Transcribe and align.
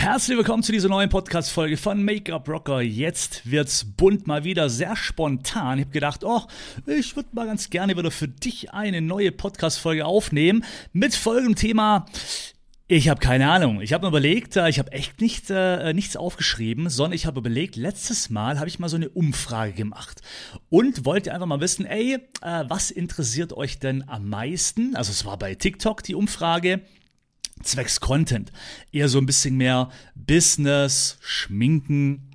Herzlich 0.00 0.38
willkommen 0.38 0.62
zu 0.62 0.72
dieser 0.72 0.88
neuen 0.88 1.10
Podcast-Folge 1.10 1.76
von 1.76 2.02
Make-up 2.02 2.48
Rocker. 2.48 2.80
Jetzt 2.80 3.50
wird's 3.50 3.84
bunt 3.84 4.26
mal 4.26 4.44
wieder, 4.44 4.70
sehr 4.70 4.96
spontan. 4.96 5.76
Ich 5.76 5.84
habe 5.84 5.92
gedacht, 5.92 6.24
oh, 6.24 6.40
ich 6.86 7.16
würde 7.16 7.28
mal 7.32 7.44
ganz 7.44 7.68
gerne 7.68 7.94
wieder 7.94 8.10
für 8.10 8.26
dich 8.26 8.72
eine 8.72 9.02
neue 9.02 9.30
Podcast-Folge 9.30 10.06
aufnehmen 10.06 10.64
mit 10.94 11.14
folgendem 11.14 11.54
Thema. 11.54 12.06
Ich 12.88 13.10
habe 13.10 13.20
keine 13.20 13.50
Ahnung. 13.50 13.82
Ich 13.82 13.92
habe 13.92 14.06
mir 14.06 14.08
überlegt, 14.08 14.56
äh, 14.56 14.70
ich 14.70 14.78
habe 14.78 14.90
echt 14.92 15.20
nicht, 15.20 15.50
äh, 15.50 15.92
nichts 15.92 16.16
aufgeschrieben, 16.16 16.88
sondern 16.88 17.12
ich 17.12 17.26
habe 17.26 17.40
überlegt, 17.40 17.76
letztes 17.76 18.30
Mal 18.30 18.58
habe 18.58 18.68
ich 18.68 18.78
mal 18.78 18.88
so 18.88 18.96
eine 18.96 19.10
Umfrage 19.10 19.74
gemacht 19.74 20.22
und 20.70 21.04
wollte 21.04 21.34
einfach 21.34 21.46
mal 21.46 21.60
wissen, 21.60 21.84
ey, 21.84 22.14
äh, 22.40 22.64
was 22.68 22.90
interessiert 22.90 23.52
euch 23.52 23.78
denn 23.78 24.08
am 24.08 24.30
meisten? 24.30 24.96
Also 24.96 25.10
es 25.12 25.26
war 25.26 25.38
bei 25.38 25.54
TikTok 25.56 26.02
die 26.02 26.14
Umfrage 26.14 26.80
zwecks 27.62 28.00
Content. 28.00 28.52
Eher 28.92 29.08
so 29.08 29.18
ein 29.18 29.26
bisschen 29.26 29.56
mehr 29.56 29.90
Business, 30.14 31.18
Schminken, 31.20 32.30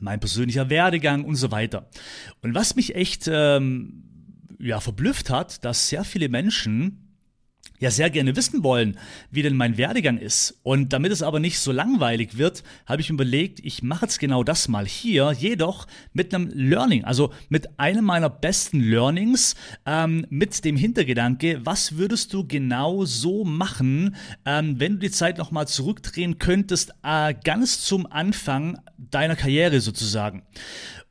mein 0.00 0.20
persönlicher 0.20 0.70
Werdegang 0.70 1.24
und 1.24 1.36
so 1.36 1.50
weiter. 1.50 1.88
Und 2.42 2.54
was 2.54 2.76
mich 2.76 2.94
echt 2.94 3.28
ähm, 3.30 4.04
ja, 4.58 4.80
verblüfft 4.80 5.30
hat, 5.30 5.64
dass 5.64 5.88
sehr 5.88 6.04
viele 6.04 6.28
Menschen 6.28 7.03
ja 7.78 7.90
sehr 7.90 8.10
gerne 8.10 8.36
wissen 8.36 8.62
wollen, 8.62 8.98
wie 9.30 9.42
denn 9.42 9.56
mein 9.56 9.76
Werdegang 9.76 10.18
ist. 10.18 10.58
Und 10.62 10.92
damit 10.92 11.12
es 11.12 11.22
aber 11.22 11.40
nicht 11.40 11.58
so 11.58 11.72
langweilig 11.72 12.38
wird, 12.38 12.62
habe 12.86 13.00
ich 13.00 13.10
mir 13.10 13.14
überlegt, 13.14 13.60
ich 13.64 13.82
mache 13.82 14.06
jetzt 14.06 14.18
genau 14.18 14.44
das 14.44 14.68
mal 14.68 14.86
hier, 14.86 15.32
jedoch 15.32 15.86
mit 16.12 16.34
einem 16.34 16.50
Learning, 16.54 17.04
also 17.04 17.32
mit 17.48 17.78
einem 17.78 18.04
meiner 18.04 18.30
besten 18.30 18.80
Learnings, 18.80 19.54
ähm, 19.86 20.26
mit 20.30 20.64
dem 20.64 20.76
Hintergedanke, 20.76 21.60
was 21.64 21.96
würdest 21.96 22.32
du 22.32 22.46
genau 22.46 23.04
so 23.04 23.44
machen, 23.44 24.16
ähm, 24.44 24.78
wenn 24.78 24.94
du 24.94 24.98
die 25.00 25.10
Zeit 25.10 25.38
nochmal 25.38 25.68
zurückdrehen 25.68 26.38
könntest, 26.38 26.92
äh, 27.02 27.34
ganz 27.44 27.80
zum 27.84 28.06
Anfang 28.10 28.78
deiner 28.96 29.36
Karriere 29.36 29.80
sozusagen. 29.80 30.42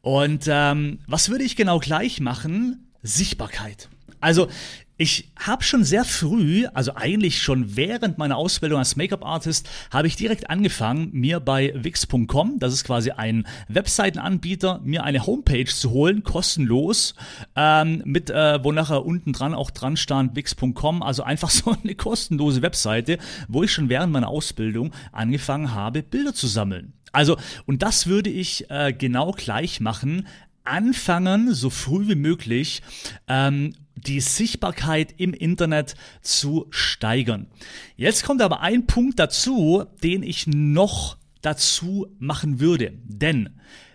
Und 0.01 0.45
ähm, 0.47 0.99
was 1.07 1.29
würde 1.29 1.43
ich 1.43 1.55
genau 1.55 1.79
gleich 1.79 2.19
machen? 2.19 2.91
Sichtbarkeit. 3.03 3.89
Also 4.19 4.47
ich 4.97 5.31
habe 5.39 5.63
schon 5.63 5.83
sehr 5.83 6.05
früh, 6.05 6.67
also 6.73 6.95
eigentlich 6.95 7.41
schon 7.41 7.75
während 7.75 8.19
meiner 8.19 8.37
Ausbildung 8.37 8.77
als 8.77 8.95
Make-up-Artist, 8.95 9.67
habe 9.91 10.07
ich 10.07 10.15
direkt 10.15 10.49
angefangen, 10.51 11.09
mir 11.13 11.39
bei 11.39 11.73
Wix.com, 11.75 12.59
das 12.59 12.73
ist 12.73 12.83
quasi 12.83 13.11
ein 13.11 13.47
Webseitenanbieter, 13.67 14.81
mir 14.83 15.03
eine 15.03 15.25
Homepage 15.25 15.65
zu 15.65 15.91
holen, 15.91 16.23
kostenlos, 16.23 17.15
ähm, 17.55 18.03
mit, 18.05 18.29
äh, 18.29 18.63
wo 18.63 18.71
nachher 18.71 19.03
unten 19.03 19.33
dran 19.33 19.55
auch 19.55 19.71
dran 19.71 19.97
stand 19.97 20.35
Wix.com, 20.35 21.01
also 21.01 21.23
einfach 21.23 21.49
so 21.49 21.75
eine 21.83 21.95
kostenlose 21.95 22.61
Webseite, 22.61 23.17
wo 23.47 23.63
ich 23.63 23.71
schon 23.71 23.89
während 23.89 24.13
meiner 24.13 24.29
Ausbildung 24.29 24.93
angefangen 25.11 25.73
habe, 25.73 26.03
Bilder 26.03 26.35
zu 26.35 26.47
sammeln. 26.47 26.93
Also, 27.11 27.37
und 27.65 27.83
das 27.83 28.07
würde 28.07 28.29
ich 28.29 28.69
äh, 28.69 28.93
genau 28.93 29.31
gleich 29.31 29.79
machen, 29.79 30.27
anfangen, 30.63 31.53
so 31.53 31.69
früh 31.69 32.07
wie 32.07 32.15
möglich, 32.15 32.81
ähm, 33.27 33.73
die 33.95 34.19
Sichtbarkeit 34.19 35.13
im 35.17 35.33
Internet 35.33 35.95
zu 36.21 36.67
steigern. 36.69 37.47
Jetzt 37.95 38.23
kommt 38.23 38.41
aber 38.41 38.61
ein 38.61 38.87
Punkt 38.87 39.19
dazu, 39.19 39.85
den 40.03 40.23
ich 40.23 40.47
noch 40.47 41.17
dazu 41.41 42.07
machen 42.19 42.59
würde. 42.59 42.93
Denn 43.03 43.49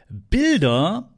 Bilder 0.08 1.14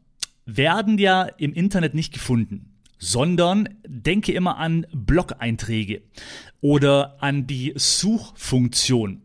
werden 0.46 0.98
ja 0.98 1.24
im 1.24 1.52
Internet 1.52 1.94
nicht 1.94 2.12
gefunden, 2.12 2.74
sondern 2.98 3.68
denke 3.86 4.32
immer 4.32 4.58
an 4.58 4.86
Blog-Einträge 4.92 6.02
oder 6.60 7.22
an 7.22 7.46
die 7.46 7.72
Suchfunktion. 7.76 9.22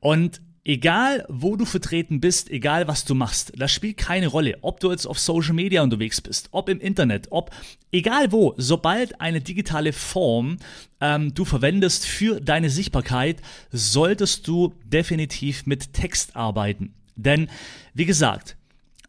Und 0.00 0.40
Egal, 0.68 1.24
wo 1.30 1.56
du 1.56 1.64
vertreten 1.64 2.20
bist, 2.20 2.50
egal 2.50 2.88
was 2.88 3.06
du 3.06 3.14
machst, 3.14 3.54
das 3.56 3.72
spielt 3.72 3.96
keine 3.96 4.26
Rolle. 4.26 4.58
Ob 4.60 4.80
du 4.80 4.90
jetzt 4.90 5.06
auf 5.06 5.18
Social 5.18 5.54
Media 5.54 5.82
unterwegs 5.82 6.20
bist, 6.20 6.50
ob 6.50 6.68
im 6.68 6.78
Internet, 6.78 7.28
ob 7.30 7.50
egal 7.90 8.32
wo, 8.32 8.52
sobald 8.58 9.18
eine 9.18 9.40
digitale 9.40 9.94
Form 9.94 10.58
ähm, 11.00 11.32
du 11.32 11.46
verwendest 11.46 12.04
für 12.04 12.42
deine 12.42 12.68
Sichtbarkeit, 12.68 13.40
solltest 13.72 14.46
du 14.46 14.74
definitiv 14.84 15.64
mit 15.64 15.94
Text 15.94 16.36
arbeiten. 16.36 16.92
Denn, 17.16 17.48
wie 17.94 18.04
gesagt, 18.04 18.58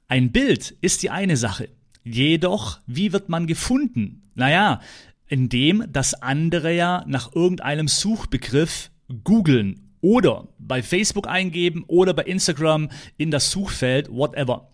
ein 0.08 0.32
Bild 0.32 0.78
ist 0.80 1.04
die 1.04 1.10
eine 1.10 1.36
Sache. 1.36 1.68
Jedoch, 2.06 2.80
wie 2.88 3.12
wird 3.12 3.28
man 3.28 3.48
gefunden? 3.48 4.22
Naja, 4.34 4.80
indem 5.28 5.84
das 5.92 6.14
andere 6.14 6.74
ja 6.74 7.04
nach 7.06 7.36
irgendeinem 7.36 7.90
Suchbegriff 7.90 8.92
googeln 9.26 9.89
oder 10.02 10.48
bei 10.58 10.82
Facebook 10.82 11.28
eingeben 11.28 11.84
oder 11.88 12.14
bei 12.14 12.24
Instagram 12.24 12.90
in 13.18 13.32
das 13.32 13.52
Suchfeld, 13.52 14.10
whatever. 14.10 14.70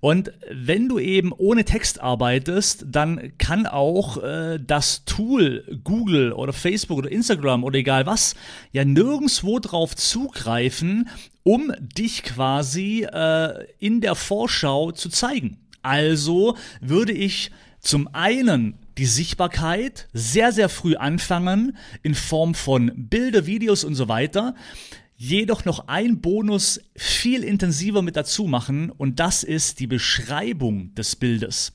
Und 0.00 0.32
wenn 0.50 0.88
du 0.88 0.98
eben 0.98 1.32
ohne 1.32 1.64
Text 1.64 2.00
arbeitest, 2.00 2.86
dann 2.88 3.32
kann 3.38 3.66
auch 3.66 4.22
äh, 4.22 4.58
das 4.64 5.04
Tool 5.04 5.80
Google 5.84 6.32
oder 6.32 6.52
Facebook 6.52 6.98
oder 6.98 7.12
Instagram 7.12 7.64
oder 7.64 7.78
egal 7.78 8.06
was 8.06 8.34
ja 8.72 8.84
nirgendwo 8.84 9.58
drauf 9.58 9.96
zugreifen, 9.96 11.08
um 11.42 11.72
dich 11.78 12.22
quasi 12.22 13.06
äh, 13.10 13.66
in 13.78 14.00
der 14.00 14.14
Vorschau 14.14 14.92
zu 14.92 15.08
zeigen. 15.08 15.58
Also 15.82 16.56
würde 16.80 17.12
ich 17.12 17.50
zum 17.80 18.08
einen 18.12 18.85
die 18.98 19.06
Sichtbarkeit 19.06 20.08
sehr, 20.12 20.52
sehr 20.52 20.68
früh 20.68 20.96
anfangen 20.96 21.76
in 22.02 22.14
Form 22.14 22.54
von 22.54 22.92
Bilder, 22.94 23.46
Videos 23.46 23.84
und 23.84 23.94
so 23.94 24.08
weiter. 24.08 24.54
Jedoch 25.18 25.64
noch 25.64 25.88
ein 25.88 26.20
Bonus 26.20 26.80
viel 26.94 27.42
intensiver 27.42 28.02
mit 28.02 28.16
dazu 28.16 28.44
machen 28.44 28.90
und 28.90 29.18
das 29.18 29.44
ist 29.44 29.80
die 29.80 29.86
Beschreibung 29.86 30.94
des 30.94 31.16
Bildes. 31.16 31.72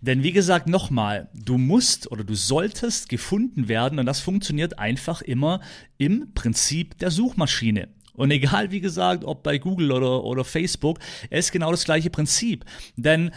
Denn 0.00 0.22
wie 0.22 0.30
gesagt, 0.30 0.68
nochmal, 0.68 1.28
du 1.34 1.58
musst 1.58 2.10
oder 2.12 2.22
du 2.22 2.34
solltest 2.34 3.08
gefunden 3.08 3.66
werden 3.66 3.98
und 3.98 4.06
das 4.06 4.20
funktioniert 4.20 4.78
einfach 4.78 5.20
immer 5.20 5.60
im 5.98 6.32
Prinzip 6.34 6.96
der 6.98 7.10
Suchmaschine. 7.10 7.88
Und 8.16 8.30
egal, 8.30 8.70
wie 8.70 8.80
gesagt, 8.80 9.24
ob 9.24 9.42
bei 9.42 9.58
Google 9.58 9.92
oder, 9.92 10.24
oder 10.24 10.44
Facebook, 10.44 10.98
es 11.28 11.46
ist 11.46 11.52
genau 11.52 11.70
das 11.70 11.84
gleiche 11.84 12.10
Prinzip. 12.10 12.64
Denn 12.96 13.30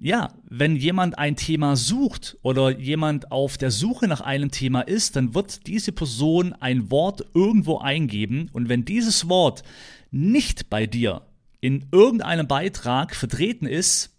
ja, 0.00 0.32
wenn 0.48 0.76
jemand 0.76 1.18
ein 1.18 1.36
Thema 1.36 1.76
sucht 1.76 2.36
oder 2.42 2.70
jemand 2.78 3.32
auf 3.32 3.58
der 3.58 3.70
Suche 3.70 4.06
nach 4.06 4.20
einem 4.20 4.50
Thema 4.50 4.82
ist, 4.82 5.16
dann 5.16 5.34
wird 5.34 5.66
diese 5.66 5.92
Person 5.92 6.52
ein 6.52 6.90
Wort 6.90 7.24
irgendwo 7.34 7.78
eingeben 7.78 8.48
und 8.52 8.68
wenn 8.68 8.84
dieses 8.84 9.28
Wort 9.28 9.64
nicht 10.10 10.70
bei 10.70 10.86
dir 10.86 11.22
in 11.60 11.86
irgendeinem 11.90 12.46
Beitrag 12.46 13.16
vertreten 13.16 13.66
ist, 13.66 14.10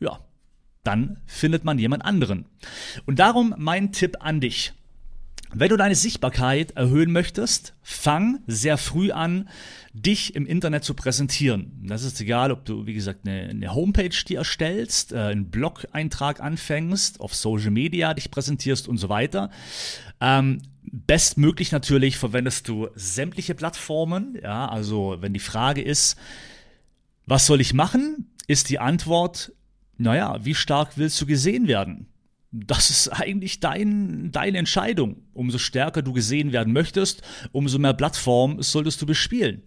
ja, 0.00 0.20
dann 0.82 1.20
findet 1.26 1.64
man 1.64 1.78
jemand 1.78 2.04
anderen. 2.04 2.46
Und 3.04 3.18
darum 3.18 3.54
mein 3.58 3.92
Tipp 3.92 4.16
an 4.20 4.40
dich. 4.40 4.72
Wenn 5.54 5.68
du 5.68 5.76
deine 5.76 5.94
Sichtbarkeit 5.94 6.72
erhöhen 6.72 7.12
möchtest, 7.12 7.74
fang 7.82 8.40
sehr 8.46 8.78
früh 8.78 9.12
an, 9.12 9.48
dich 9.92 10.34
im 10.34 10.44
Internet 10.44 10.84
zu 10.84 10.94
präsentieren. 10.94 11.82
Das 11.86 12.02
ist 12.02 12.20
egal, 12.20 12.52
ob 12.52 12.64
du, 12.64 12.86
wie 12.86 12.92
gesagt, 12.92 13.20
eine, 13.26 13.48
eine 13.48 13.74
Homepage 13.74 14.10
dir 14.26 14.38
erstellst, 14.38 15.12
äh, 15.12 15.18
einen 15.18 15.50
Blog-Eintrag 15.50 16.40
anfängst, 16.40 17.20
auf 17.20 17.34
Social 17.34 17.70
Media 17.70 18.12
dich 18.12 18.30
präsentierst 18.30 18.88
und 18.88 18.98
so 18.98 19.08
weiter. 19.08 19.50
Ähm, 20.20 20.62
bestmöglich 20.82 21.72
natürlich 21.72 22.18
verwendest 22.18 22.68
du 22.68 22.88
sämtliche 22.94 23.54
Plattformen. 23.54 24.38
Ja, 24.42 24.68
also 24.68 25.16
wenn 25.20 25.32
die 25.32 25.40
Frage 25.40 25.80
ist, 25.80 26.18
was 27.24 27.46
soll 27.46 27.60
ich 27.60 27.72
machen, 27.72 28.30
ist 28.46 28.68
die 28.68 28.78
Antwort, 28.78 29.52
naja, 29.96 30.44
wie 30.44 30.54
stark 30.54 30.96
willst 30.96 31.20
du 31.20 31.26
gesehen 31.26 31.68
werden? 31.68 32.06
Das 32.64 32.90
ist 32.90 33.08
eigentlich 33.08 33.60
dein, 33.60 34.30
deine 34.32 34.58
Entscheidung. 34.58 35.16
Umso 35.32 35.58
stärker 35.58 36.02
du 36.02 36.12
gesehen 36.12 36.52
werden 36.52 36.72
möchtest, 36.72 37.22
umso 37.52 37.78
mehr 37.78 37.94
Plattform 37.94 38.62
solltest 38.62 39.02
du 39.02 39.06
bespielen. 39.06 39.62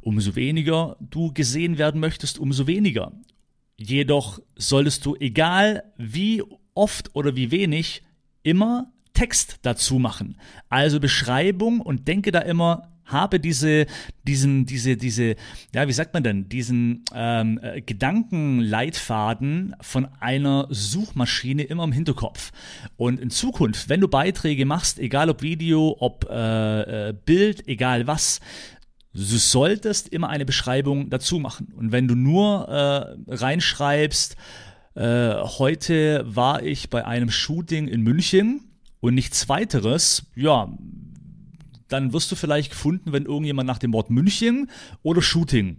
Umso 0.00 0.36
weniger 0.36 0.96
du 1.00 1.32
gesehen 1.32 1.78
werden 1.78 2.00
möchtest, 2.00 2.38
umso 2.38 2.66
weniger. 2.66 3.12
Jedoch 3.76 4.40
solltest 4.56 5.04
du, 5.06 5.16
egal 5.16 5.82
wie 5.96 6.42
oft 6.74 7.14
oder 7.14 7.34
wie 7.36 7.50
wenig, 7.50 8.02
immer 8.42 8.92
Text 9.12 9.58
dazu 9.62 9.98
machen. 9.98 10.38
Also 10.68 11.00
Beschreibung 11.00 11.80
und 11.80 12.08
denke 12.08 12.30
da 12.30 12.40
immer 12.40 12.91
habe 13.12 13.38
diese, 13.40 13.86
diesen, 14.26 14.66
diese, 14.66 14.96
diese, 14.96 15.36
ja, 15.74 15.86
wie 15.86 15.92
sagt 15.92 16.14
man 16.14 16.22
denn, 16.22 16.48
diesen 16.48 17.04
ähm, 17.14 17.60
äh, 17.62 17.80
Gedankenleitfaden 17.80 19.76
von 19.80 20.08
einer 20.20 20.66
Suchmaschine 20.70 21.62
immer 21.64 21.84
im 21.84 21.92
Hinterkopf. 21.92 22.52
Und 22.96 23.20
in 23.20 23.30
Zukunft, 23.30 23.88
wenn 23.88 24.00
du 24.00 24.08
Beiträge 24.08 24.66
machst, 24.66 24.98
egal 24.98 25.30
ob 25.30 25.42
Video, 25.42 25.96
ob 26.00 26.26
äh, 26.30 27.08
äh, 27.08 27.14
Bild, 27.24 27.68
egal 27.68 28.06
was, 28.06 28.40
Du 29.14 29.20
solltest 29.20 30.08
immer 30.08 30.30
eine 30.30 30.46
Beschreibung 30.46 31.10
dazu 31.10 31.38
machen. 31.38 31.74
Und 31.76 31.92
wenn 31.92 32.08
du 32.08 32.14
nur 32.14 32.66
äh, 32.66 33.14
reinschreibst, 33.28 34.36
äh, 34.94 35.34
heute 35.34 36.24
war 36.26 36.62
ich 36.62 36.88
bei 36.88 37.04
einem 37.04 37.30
Shooting 37.30 37.88
in 37.88 38.00
München 38.02 38.72
und 39.00 39.14
nichts 39.14 39.48
weiteres, 39.48 40.26
ja, 40.34 40.72
dann 41.92 42.12
wirst 42.12 42.30
du 42.32 42.36
vielleicht 42.36 42.70
gefunden, 42.70 43.12
wenn 43.12 43.26
irgendjemand 43.26 43.66
nach 43.66 43.78
dem 43.78 43.92
Wort 43.92 44.10
München 44.10 44.70
oder 45.02 45.22
Shooting 45.22 45.76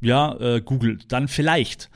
ja, 0.00 0.36
äh, 0.38 0.60
googelt, 0.60 1.12
dann 1.12 1.28
vielleicht. 1.28 1.90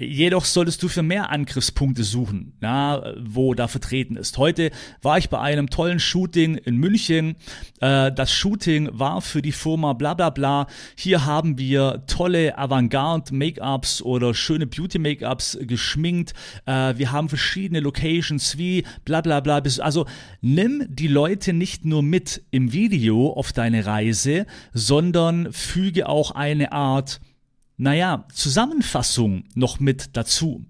Jedoch 0.00 0.44
solltest 0.44 0.80
du 0.84 0.88
für 0.88 1.02
mehr 1.02 1.30
Angriffspunkte 1.30 2.04
suchen, 2.04 2.56
ja, 2.62 3.02
wo 3.20 3.54
da 3.54 3.66
vertreten 3.66 4.14
ist. 4.14 4.38
Heute 4.38 4.70
war 5.02 5.18
ich 5.18 5.28
bei 5.28 5.40
einem 5.40 5.70
tollen 5.70 5.98
Shooting 5.98 6.54
in 6.54 6.76
München. 6.76 7.34
Äh, 7.80 8.12
das 8.12 8.30
Shooting 8.30 8.90
war 8.92 9.20
für 9.20 9.42
die 9.42 9.50
Firma 9.50 9.94
bla 9.94 10.14
bla 10.14 10.30
bla. 10.30 10.68
Hier 10.96 11.26
haben 11.26 11.58
wir 11.58 12.04
tolle 12.06 12.56
Avantgarde-Make-ups 12.56 14.00
oder 14.02 14.34
schöne 14.34 14.68
Beauty-Make-ups 14.68 15.58
geschminkt. 15.62 16.32
Äh, 16.64 16.96
wir 16.96 17.10
haben 17.10 17.28
verschiedene 17.28 17.80
Locations 17.80 18.56
wie 18.56 18.84
bla 19.04 19.20
bla 19.20 19.40
bla. 19.40 19.60
Also 19.80 20.06
nimm 20.40 20.86
die 20.88 21.08
Leute 21.08 21.52
nicht 21.52 21.84
nur 21.84 22.04
mit 22.04 22.44
im 22.52 22.72
Video 22.72 23.32
auf 23.32 23.52
deine 23.52 23.84
Reise, 23.84 24.46
sondern 24.72 25.52
füge 25.52 26.08
auch 26.08 26.30
eine 26.30 26.70
Art 26.70 27.20
naja, 27.78 28.26
Zusammenfassung 28.34 29.44
noch 29.54 29.78
mit 29.78 30.16
dazu. 30.16 30.66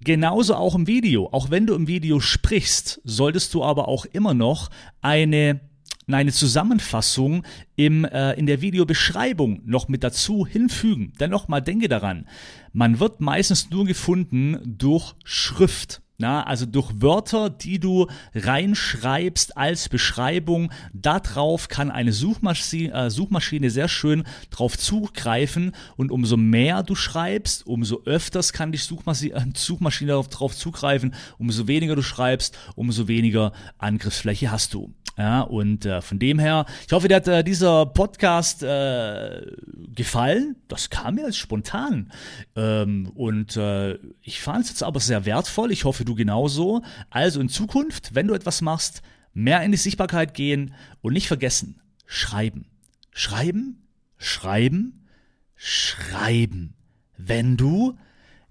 Genauso 0.00 0.54
auch 0.54 0.74
im 0.74 0.86
Video. 0.86 1.28
Auch 1.30 1.50
wenn 1.50 1.66
du 1.66 1.74
im 1.74 1.86
Video 1.86 2.18
sprichst, 2.18 3.00
solltest 3.04 3.52
du 3.54 3.62
aber 3.62 3.88
auch 3.88 4.06
immer 4.06 4.34
noch 4.34 4.70
eine 5.02 5.60
eine 6.08 6.30
Zusammenfassung 6.30 7.44
im, 7.74 8.04
äh, 8.04 8.34
in 8.34 8.46
der 8.46 8.60
Videobeschreibung 8.60 9.62
noch 9.64 9.88
mit 9.88 10.04
dazu 10.04 10.46
hinfügen. 10.46 11.12
Denn 11.18 11.30
nochmal, 11.30 11.62
denke 11.62 11.88
daran, 11.88 12.28
man 12.72 13.00
wird 13.00 13.20
meistens 13.20 13.70
nur 13.70 13.86
gefunden 13.86 14.60
durch 14.64 15.14
Schrift. 15.24 16.02
Na, 16.18 16.42
also 16.44 16.64
durch 16.64 16.90
Wörter, 17.02 17.50
die 17.50 17.78
du 17.78 18.06
reinschreibst 18.34 19.56
als 19.56 19.90
Beschreibung, 19.90 20.72
darauf 20.94 21.68
kann 21.68 21.90
eine 21.90 22.12
Suchmaschine, 22.12 22.92
äh, 22.92 23.10
Suchmaschine 23.10 23.68
sehr 23.70 23.88
schön 23.88 24.24
drauf 24.50 24.78
zugreifen 24.78 25.72
und 25.96 26.10
umso 26.10 26.38
mehr 26.38 26.82
du 26.82 26.94
schreibst, 26.94 27.66
umso 27.66 28.02
öfters 28.04 28.54
kann 28.54 28.72
die 28.72 28.78
Suchmaschine, 28.78 29.34
äh, 29.34 29.44
Suchmaschine 29.54 30.12
darauf, 30.30 30.56
zugreifen, 30.56 31.14
umso 31.38 31.66
weniger 31.66 31.96
du 31.96 32.02
schreibst, 32.02 32.56
umso 32.76 33.08
weniger 33.08 33.52
Angriffsfläche 33.78 34.50
hast 34.50 34.72
du. 34.72 34.94
Ja, 35.18 35.40
und 35.40 35.86
äh, 35.86 36.02
von 36.02 36.18
dem 36.18 36.38
her, 36.38 36.66
ich 36.86 36.92
hoffe, 36.92 37.08
dir 37.08 37.16
hat 37.16 37.26
äh, 37.26 37.42
dieser 37.42 37.86
Podcast 37.86 38.62
äh, 38.62 39.50
gefallen. 39.94 40.56
Das 40.68 40.90
kam 40.90 41.14
mir 41.14 41.24
als 41.24 41.38
spontan. 41.38 42.12
Ähm, 42.54 43.10
und 43.14 43.56
äh, 43.56 43.94
ich 44.20 44.42
fand 44.42 44.64
es 44.64 44.70
jetzt 44.70 44.82
aber 44.82 45.00
sehr 45.00 45.24
wertvoll. 45.24 45.72
Ich 45.72 45.84
hoffe, 45.84 46.04
du 46.04 46.14
genauso. 46.14 46.82
Also 47.08 47.40
in 47.40 47.48
Zukunft, 47.48 48.14
wenn 48.14 48.26
du 48.26 48.34
etwas 48.34 48.60
machst, 48.60 49.00
mehr 49.32 49.62
in 49.62 49.70
die 49.70 49.78
Sichtbarkeit 49.78 50.34
gehen 50.34 50.74
und 51.00 51.14
nicht 51.14 51.28
vergessen, 51.28 51.80
schreiben. 52.04 52.66
Schreiben, 53.10 53.88
schreiben, 54.18 55.06
schreiben. 55.54 56.74
Wenn 57.16 57.56
du 57.56 57.96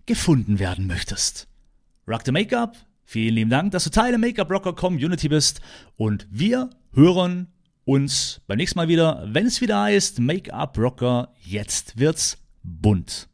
gefunden 0.08 0.58
werden 0.58 0.88
möchtest. 0.88 1.48
Rock 2.08 2.22
the 2.26 2.32
Make-up 2.32 2.76
Vielen 3.06 3.36
lieben 3.36 3.52
Dank, 3.52 3.72
dass 3.72 3.84
du 3.84 3.92
Teil 3.92 4.12
der 4.12 4.20
Make-up 4.20 4.50
Rocker 4.50 4.74
Community 4.74 5.30
bist 5.30 5.62
und 5.96 6.28
wir 6.32 6.72
hören 6.94 7.48
uns 7.86 8.42
beim 8.48 8.58
nächsten 8.58 8.80
Mal 8.80 8.88
wieder, 8.88 9.24
wenn 9.28 9.46
es 9.46 9.62
wieder 9.62 9.80
heißt 9.80 10.20
Make-up 10.20 10.78
Rocker, 10.78 11.34
jetzt 11.40 12.00
wird's 12.00 12.40
bunt. 12.64 13.30